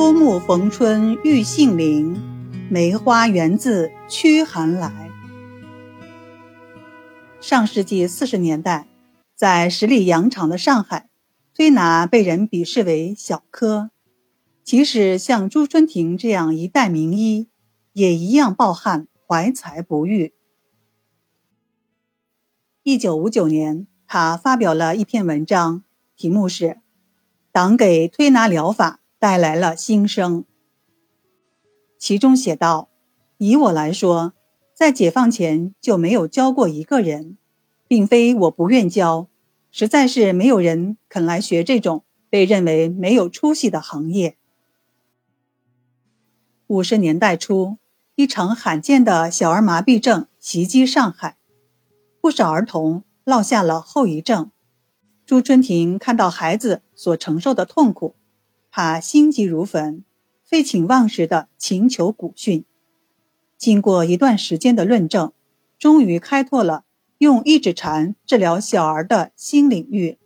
[0.00, 2.16] 枯木逢春欲杏林，
[2.70, 5.10] 梅花源自驱寒来。
[7.40, 8.86] 上世纪四十年代，
[9.34, 11.10] 在十里洋场的上海，
[11.52, 13.90] 推拿被人鄙视为小科。
[14.62, 17.48] 即使像朱春亭这样一代名医，
[17.92, 20.32] 也一样抱憾怀才不遇。
[22.84, 25.82] 一九五九年，他发表了一篇文章，
[26.16, 26.64] 题目是
[27.50, 30.42] 《党给推拿疗法带来了新生》。
[31.98, 32.88] 其中写道
[33.38, 34.34] ：“以我来说。”
[34.78, 37.36] 在解放前就没有教过一个人，
[37.88, 39.26] 并非我不愿教，
[39.72, 44.36] 实在是没有人肯来学这种被认为没有出息的行业。
[46.68, 47.78] 五十年代初，
[48.14, 51.36] 一场罕见的小儿麻痹症袭击上海，
[52.20, 54.52] 不少儿童落下了后遗症。
[55.26, 58.14] 朱春婷看到孩子所承受的痛苦，
[58.80, 60.04] 他心急如焚，
[60.44, 62.64] 废寝忘食地请求古训。
[63.56, 65.32] 经过一段时间的论证，
[65.80, 66.84] 终于开拓了
[67.18, 70.16] 用一指禅治疗小儿的新领域。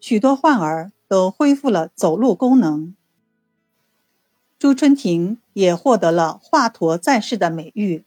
[0.00, 2.96] 许多患儿都恢复了走路功能。
[4.58, 8.02] 朱春婷也获得了“华佗在世”的美誉。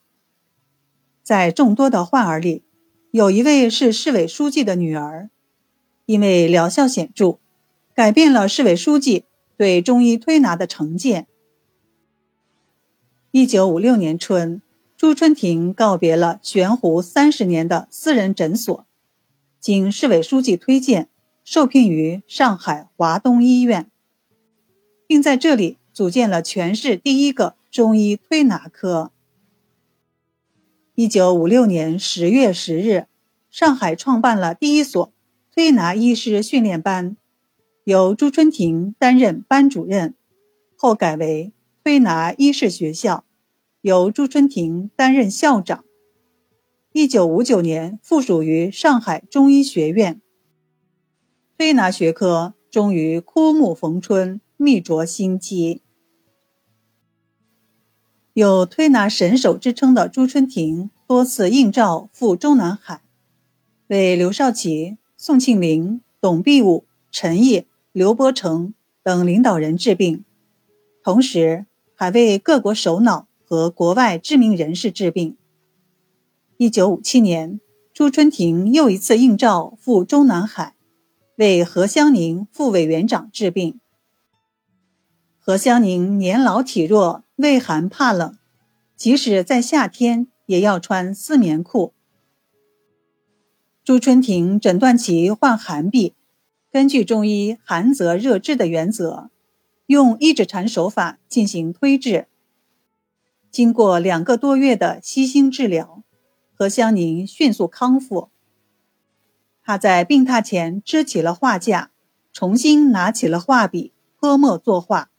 [1.24, 2.64] 在众多的患儿里，
[3.12, 5.30] 有一位是市委书记的女儿，
[6.06, 7.40] 因为疗效显著，
[7.96, 9.24] 改变了市委书记
[9.60, 11.28] 对中医推拿的成见。
[13.32, 14.62] 一九五六年春，
[14.96, 18.86] 朱春亭告别了悬壶三十年的私人诊所，
[19.60, 21.10] 经市委书记推荐，
[21.44, 23.92] 受聘于上海华东医院，
[25.06, 29.12] 并在这里组建了全市第一个中医推拿科。
[30.96, 33.08] 一九五六年十月十日，
[33.52, 35.12] 上海创办了第一所
[35.54, 37.18] 推拿医师训练班，
[37.84, 40.16] 由朱春婷担任班主任，
[40.76, 41.52] 后改为。
[41.82, 43.24] 推拿医事学校
[43.82, 45.84] 由朱春婷担任校长。
[46.92, 50.22] 一九五九年附属于上海中医学院。
[51.58, 55.82] 推拿学科终于枯木逢春，觅着新机。
[58.34, 63.02] 有推拿神手之称的朱春婷多次应召赴中南海，
[63.88, 67.66] 为刘少奇、宋庆龄、董必武、陈毅、
[68.00, 68.74] 刘伯承
[69.04, 70.24] 等领导人治病，
[71.04, 71.66] 同时。
[71.94, 75.36] 还为各国首脑和国外知名人士治病。
[76.56, 77.60] 一九五七年，
[77.94, 80.76] 朱春亭又一次应召赴中南海，
[81.36, 83.82] 为何香凝副委员长治病。
[85.38, 88.38] 何香凝年老体弱，畏寒怕冷，
[88.96, 91.94] 即使在夏天也要穿丝棉裤。
[93.84, 96.14] 朱春亭诊断其患寒痹，
[96.72, 99.30] 根据中医寒则热治的原则。
[99.88, 102.28] 用一指禅手法进行推治，
[103.50, 106.04] 经过两个多月的悉心治疗，
[106.54, 108.30] 何香凝迅速康复。
[109.64, 111.90] 他在病榻前支起了画架，
[112.32, 115.10] 重新拿起了画笔，泼墨作画，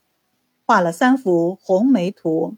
[0.65, 2.55] 画了三幅红梅图。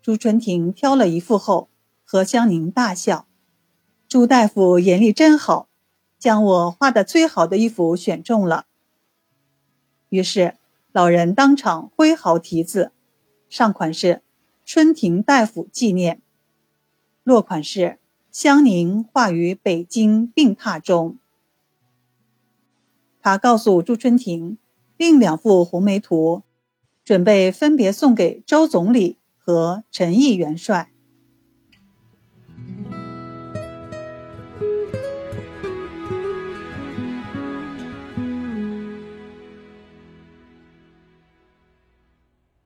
[0.00, 1.68] 朱春婷挑了一幅后，
[2.04, 3.26] 何香凝大笑
[4.06, 5.68] ：“朱大夫眼力真好，
[6.18, 8.66] 将我画的最好的一幅选中了。”
[10.10, 10.56] 于是。
[10.92, 12.90] 老人当场挥毫题字，
[13.50, 14.22] 上款是
[14.64, 16.22] “春庭大夫纪念”，
[17.22, 17.98] 落款是
[18.32, 21.18] “香凝画于北京病榻中”。
[23.20, 24.56] 他告诉朱春亭，
[24.96, 26.44] 另两幅红梅图，
[27.04, 30.90] 准备分别送给周总理和陈毅元帅。